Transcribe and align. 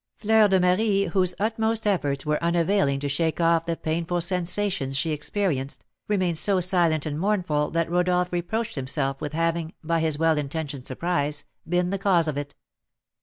Fleur 0.17 0.47
de 0.47 0.59
Marie, 0.59 1.05
whose 1.09 1.35
utmost 1.37 1.85
efforts 1.85 2.25
were 2.25 2.43
unavailing 2.43 2.99
to 3.01 3.07
shake 3.07 3.39
off 3.39 3.67
the 3.67 3.77
painful 3.77 4.19
sensations 4.19 4.97
she 4.97 5.11
experienced, 5.11 5.85
remained 6.07 6.39
so 6.39 6.59
silent 6.59 7.05
and 7.05 7.19
mournful 7.19 7.69
that 7.69 7.87
Rodolph 7.87 8.31
reproached 8.33 8.73
himself 8.73 9.21
with 9.21 9.33
having, 9.33 9.73
by 9.83 9.99
his 9.99 10.17
well 10.17 10.39
intentioned 10.39 10.87
surprise, 10.87 11.43
been 11.69 11.91
the 11.91 11.99
cause 11.99 12.27
of 12.27 12.35
it. 12.35 12.55